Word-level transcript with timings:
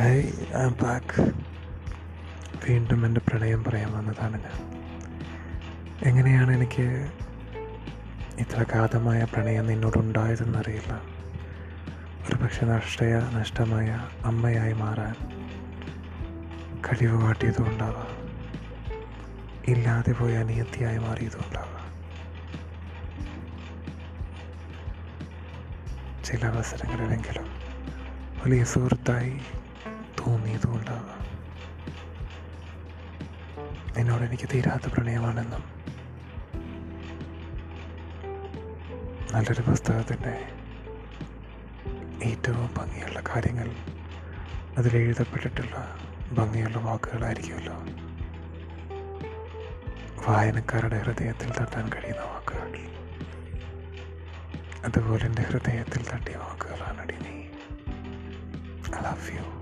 I 0.00 0.30
am 0.54 0.76
back 0.82 1.22
വീണ്ടും 2.68 3.06
എന്റെ 3.06 3.20
പ്രണയം 3.28 3.64
പറയാൻ 3.64 3.92
വന്നതാണ് 3.92 4.42
ഞാൻ. 4.42 4.82
എങ്ങനെയാണ് 6.02 6.52
എനിക്ക് 6.52 7.10
ഇത്ര 8.38 8.64
ഘാതമായ 8.74 9.24
പ്രണയം 9.24 9.66
നിന്നോടുണ്ടായതെന്നറിയില്ല. 9.66 11.02
ഒരു 12.28 12.36
പക്ഷെ 12.36 12.66
നഷ്ടയ 12.66 13.14
നഷ്ടമായ 13.14 14.08
അമ്മയായി 14.24 14.72
മാറാൻ 14.72 15.14
കഴിവ് 16.80 17.22
കാട്ടിയതും 17.22 17.68
ഉണ്ടാവാം 17.68 18.12
ഇല്ലാതെ 19.68 20.12
പോയ 20.12 20.36
അനിയത്തിയായി 20.36 20.98
മാറിയതും 20.98 21.40
ഉണ്ടാവാം 21.40 21.68
ചില 26.24 26.46
അവസരങ്ങളിലെങ്കിലും 26.46 27.44
വലിയ 28.44 28.64
സുഹൃത്തായി 28.64 29.40
തോന്നിയതുകൊണ്ടാവാം. 30.26 31.22
നിന്നോട് 33.96 34.22
എനിക്ക് 34.22 34.48
തീരാത്ത 34.54 34.92
പ്രണയമാണെന്നും 34.92 35.64
നല്ലൊരു 39.32 39.70
പുസ്തകത്തിന്റെ 39.70 40.48
ഏറ്റവും 42.24 42.74
ഭംഗിയുള്ള 42.78 43.20
കാര്യങ്ങൾ 43.20 43.70
അതിൽ 44.78 44.96
എഴുതപ്പെട്ടിട്ടുള്ള 44.96 45.96
ഭംഗിയുള്ള 46.32 46.78
വാക്കുകളായിരിക്കുമല്ലോ. 46.78 47.74
വായനക്കാരുടെ 50.28 50.98
ഹൃദയത്തിൽ 50.98 51.52
തട്ടാൻ 51.52 51.90
കഴിയുന്ന 51.92 52.22
വാക്കുകൾ. 52.22 52.72
അതുപോലെ 54.84 55.26
എന്റെ 55.26 55.42
ഹൃദയത്തിൽ 55.42 56.10
തട്ടിയ 56.10 56.36
വാക്കുകളാണ് 56.36 57.08
നീ. 57.08 57.42
I 58.96 59.02
love 59.02 59.36
you 59.36 59.61